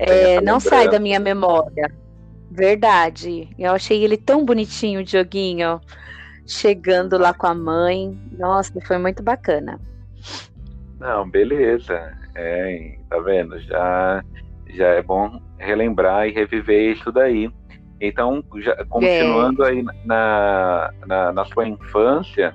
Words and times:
É, 0.00 0.40
não 0.40 0.60
sai 0.60 0.88
da 0.88 0.98
minha 0.98 1.18
memória. 1.18 1.90
Verdade. 2.50 3.48
Eu 3.58 3.72
achei 3.72 4.02
ele 4.04 4.16
tão 4.16 4.44
bonitinho, 4.44 5.00
o 5.00 5.04
Dioguinho, 5.04 5.80
chegando 6.46 7.18
lá 7.18 7.32
com 7.32 7.46
a 7.46 7.54
mãe. 7.54 8.18
Nossa, 8.32 8.80
foi 8.82 8.98
muito 8.98 9.22
bacana. 9.22 9.80
Não, 10.98 11.28
beleza. 11.28 12.12
É, 12.34 12.98
tá 13.08 13.18
vendo? 13.20 13.58
Já, 13.60 14.22
já 14.70 14.88
é 14.88 15.02
bom 15.02 15.40
relembrar 15.58 16.28
e 16.28 16.32
reviver 16.32 16.92
isso 16.92 17.10
daí. 17.10 17.50
Então, 18.00 18.44
já, 18.58 18.84
continuando 18.86 19.64
é. 19.64 19.70
aí 19.70 19.82
na, 20.04 20.90
na, 21.06 21.32
na 21.32 21.44
sua 21.46 21.66
infância, 21.66 22.54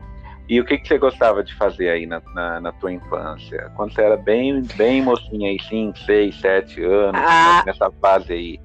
e 0.51 0.59
o 0.59 0.65
que, 0.65 0.77
que 0.77 0.85
você 0.85 0.97
gostava 0.97 1.41
de 1.41 1.55
fazer 1.55 1.87
aí 1.87 2.05
na, 2.05 2.21
na, 2.35 2.59
na, 2.59 2.71
tua 2.73 2.91
infância? 2.91 3.71
Quando 3.73 3.93
você 3.93 4.01
era 4.01 4.17
bem, 4.17 4.61
bem 4.75 5.01
mocinha 5.01 5.49
aí, 5.49 5.57
5, 5.69 5.97
6, 5.99 6.41
7 6.41 6.83
anos, 6.83 7.21
ah, 7.23 7.63
nessa 7.65 7.89
fase 8.01 8.33
aí 8.33 8.59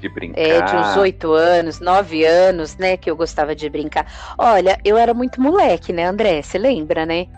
de 0.00 0.08
brincar? 0.08 0.40
É, 0.40 0.60
de 0.60 0.74
uns 0.74 0.96
8 0.96 1.32
anos, 1.32 1.78
9 1.78 2.24
anos, 2.24 2.76
né, 2.78 2.96
que 2.96 3.08
eu 3.08 3.14
gostava 3.14 3.54
de 3.54 3.70
brincar. 3.70 4.12
Olha, 4.36 4.76
eu 4.84 4.98
era 4.98 5.14
muito 5.14 5.40
moleque, 5.40 5.92
né, 5.92 6.04
André? 6.04 6.42
Você 6.42 6.58
lembra, 6.58 7.06
né? 7.06 7.28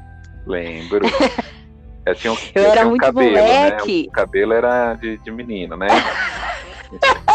Lembro. 0.47 1.07
eu, 2.07 2.15
tinha 2.17 2.33
um, 2.33 2.37
eu, 2.55 2.63
eu 2.63 2.71
era 2.71 2.87
muito 2.87 3.03
cabelo, 3.03 3.29
moleque. 3.29 4.03
Né? 4.05 4.09
O 4.09 4.13
cabelo 4.13 4.53
era 4.55 4.95
de, 4.95 5.19
de 5.19 5.31
menino, 5.31 5.77
né? 5.77 5.89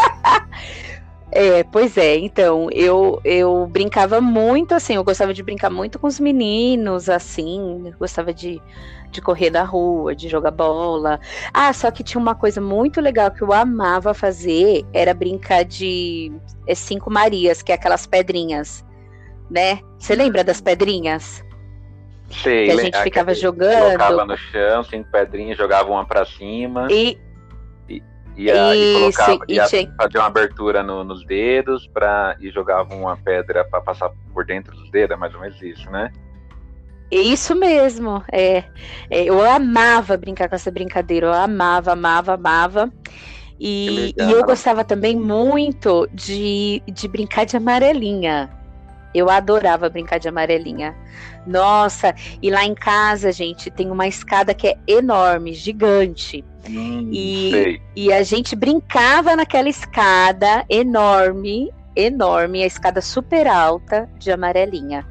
É, 1.32 1.64
pois 1.64 1.96
é, 1.96 2.16
então, 2.16 2.68
eu, 2.70 3.20
eu 3.24 3.66
brincava 3.66 4.20
muito, 4.20 4.74
assim, 4.74 4.94
eu 4.94 5.02
gostava 5.02 5.34
de 5.34 5.42
brincar 5.42 5.70
muito 5.70 5.98
com 5.98 6.06
os 6.06 6.20
meninos, 6.20 7.08
assim, 7.08 7.92
gostava 7.98 8.32
de, 8.32 8.62
de 9.10 9.20
correr 9.20 9.50
na 9.50 9.64
rua, 9.64 10.14
de 10.14 10.28
jogar 10.28 10.52
bola. 10.52 11.18
Ah, 11.52 11.72
só 11.72 11.90
que 11.90 12.04
tinha 12.04 12.20
uma 12.20 12.34
coisa 12.34 12.60
muito 12.60 13.00
legal 13.00 13.30
que 13.30 13.42
eu 13.42 13.52
amava 13.52 14.14
fazer, 14.14 14.84
era 14.92 15.12
brincar 15.12 15.64
de 15.64 16.32
é, 16.66 16.74
Cinco 16.74 17.10
Marias, 17.10 17.60
que 17.60 17.72
é 17.72 17.74
aquelas 17.74 18.06
pedrinhas, 18.06 18.84
né? 19.50 19.80
Você 19.98 20.14
lembra 20.14 20.44
das 20.44 20.60
pedrinhas? 20.60 21.44
Sei, 22.30 22.66
que 22.66 22.72
a 22.72 22.76
gente 22.76 23.02
ficava 23.02 23.34
jogando. 23.34 23.82
Colocava 23.82 24.24
no 24.24 24.36
chão, 24.36 24.82
cinco 24.84 25.10
pedrinhas, 25.10 25.58
jogava 25.58 25.90
uma 25.90 26.04
pra 26.04 26.24
cima. 26.24 26.88
E, 26.90 27.18
Ia, 28.36 28.76
e 28.76 28.94
colocava, 28.94 29.38
e 29.48 29.54
ia 29.54 29.64
tinha... 29.64 29.94
fazer 29.96 30.18
uma 30.18 30.26
abertura 30.26 30.82
no, 30.82 31.02
nos 31.02 31.24
dedos 31.24 31.86
pra, 31.86 32.36
e 32.38 32.50
jogava 32.50 32.94
uma 32.94 33.16
pedra 33.16 33.64
para 33.64 33.80
passar 33.80 34.10
por 34.32 34.44
dentro 34.44 34.76
dos 34.76 34.90
dedos, 34.90 35.16
é 35.16 35.18
mais 35.18 35.34
ou 35.34 35.40
menos 35.40 35.60
isso, 35.62 35.90
né? 35.90 36.12
Isso 37.10 37.54
mesmo, 37.54 38.22
é, 38.30 38.64
é, 39.08 39.24
eu 39.24 39.40
amava 39.48 40.16
brincar 40.16 40.48
com 40.48 40.56
essa 40.56 40.70
brincadeira, 40.70 41.28
eu 41.28 41.32
amava, 41.32 41.92
amava, 41.92 42.34
amava. 42.34 42.92
E, 43.58 44.14
e 44.18 44.32
eu 44.32 44.44
gostava 44.44 44.84
também 44.84 45.16
muito 45.16 46.06
de, 46.12 46.82
de 46.86 47.08
brincar 47.08 47.46
de 47.46 47.56
amarelinha. 47.56 48.50
Eu 49.16 49.30
adorava 49.30 49.88
brincar 49.88 50.18
de 50.18 50.28
amarelinha. 50.28 50.94
Nossa, 51.46 52.14
e 52.42 52.50
lá 52.50 52.64
em 52.64 52.74
casa, 52.74 53.32
gente, 53.32 53.70
tem 53.70 53.90
uma 53.90 54.06
escada 54.06 54.52
que 54.52 54.68
é 54.68 54.76
enorme, 54.86 55.54
gigante. 55.54 56.44
Hum, 56.68 57.10
e, 57.12 57.80
e 57.94 58.12
a 58.12 58.22
gente 58.22 58.54
brincava 58.56 59.36
naquela 59.36 59.68
escada 59.68 60.64
enorme, 60.68 61.72
enorme, 61.94 62.62
a 62.62 62.66
escada 62.66 63.00
super 63.00 63.46
alta 63.46 64.08
de 64.18 64.30
amarelinha. 64.30 65.06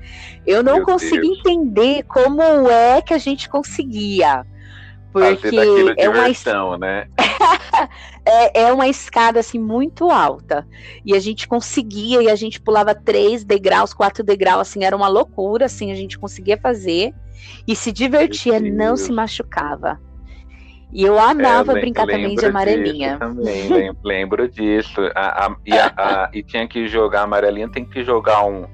Eu 0.46 0.62
não 0.62 0.76
Meu 0.76 0.86
consigo 0.86 1.22
Deus. 1.22 1.40
entender 1.40 2.04
como 2.04 2.42
é 2.70 3.02
que 3.02 3.14
a 3.14 3.18
gente 3.18 3.50
conseguia. 3.50 4.46
Porque 5.16 5.56
é 5.98 6.10
uma 6.10 6.24
diversão, 6.24 6.78
né? 6.78 7.08
é, 8.26 8.64
é 8.64 8.74
uma 8.74 8.88
escada 8.88 9.40
assim 9.40 9.58
muito 9.58 10.12
alta. 10.12 10.68
E 11.06 11.16
a 11.16 11.20
gente 11.20 11.48
conseguia, 11.48 12.22
e 12.22 12.30
a 12.30 12.36
gente 12.36 12.60
pulava 12.60 12.94
três 12.94 13.44
degraus, 13.46 13.94
quatro 13.94 14.24
degraus, 14.24 14.62
assim, 14.62 14.84
era 14.84 14.96
uma 14.96 15.08
loucura, 15.08 15.68
assim, 15.68 15.90
a 15.90 15.96
gente 15.96 16.20
conseguia 16.20 16.58
fazer 16.58 17.14
e 17.66 17.76
se 17.76 17.94
divertia, 17.94 18.60
não 18.60 18.98
se 18.98 19.12
machucava. 19.12 20.00
E 20.92 21.04
eu 21.04 21.18
amava 21.18 21.78
é, 21.78 21.82
brincar 21.82 22.06
também 22.06 22.36
de 22.36 22.46
amarelinha. 22.46 23.18
Também, 23.18 23.70
lembro, 23.70 23.98
lembro 24.04 24.50
disso. 24.50 25.02
A, 25.16 25.46
a, 25.46 25.56
e, 25.66 25.74
a, 25.74 26.30
e, 26.34 26.44
tinha 26.44 26.68
que 26.68 26.88
jogar 26.88 27.24
amarelinha, 27.24 27.70
tem 27.70 27.86
que 27.86 28.04
jogar 28.04 28.46
um, 28.46 28.66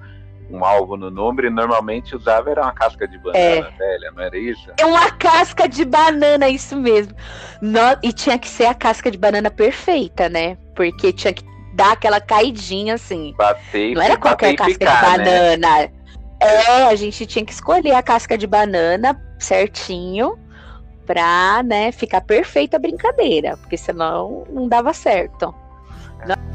um 0.52 0.66
alvo 0.66 0.98
no 0.98 1.10
número, 1.10 1.48
e 1.48 1.50
normalmente 1.50 2.16
usava 2.16 2.52
era 2.52 2.62
uma 2.62 2.74
casca 2.74 3.08
de 3.08 3.18
banana 3.18 3.40
é. 3.40 3.78
velha, 3.78 4.12
não 4.16 4.24
era 4.24 4.38
isso? 4.38 4.72
É 4.78 4.86
uma 4.86 5.12
casca 5.12 5.68
de 5.68 5.86
banana, 5.86 6.50
isso 6.50 6.76
mesmo. 6.76 7.16
No, 7.62 7.80
e 8.04 8.12
tinha 8.12 8.38
que 8.38 8.48
ser 8.48 8.66
a 8.66 8.74
casca 8.74 9.10
de 9.10 9.18
banana 9.18 9.50
perfeita, 9.50 10.30
né? 10.30 10.58
Porque 10.76 11.14
tinha 11.14 11.34
que 11.34 11.44
dar 11.74 11.94
aquela 11.94 12.20
caidinha 12.20 12.96
assim. 12.96 13.34
Bater, 13.38 13.94
não 13.94 14.02
era 14.02 14.18
qualquer 14.18 14.56
casca 14.56 14.74
ficar, 14.74 15.18
de 15.18 15.18
né? 15.20 15.56
banana. 15.58 15.82
Né? 15.82 15.92
É, 16.42 16.84
a 16.84 16.96
gente 16.96 17.26
tinha 17.26 17.46
que 17.46 17.54
escolher 17.54 17.94
a 17.94 18.02
casca 18.02 18.38
de 18.38 18.48
banana 18.48 19.20
certinho 19.40 20.38
pra, 21.06 21.62
né, 21.64 21.92
ficar 21.92 22.22
perfeita 22.22 22.78
a 22.78 22.80
brincadeira, 22.80 23.58
porque 23.58 23.78
senão 23.78 24.46
não 24.50 24.68
dava 24.68 24.94
certo. 24.94 25.54
Não... 26.26 26.51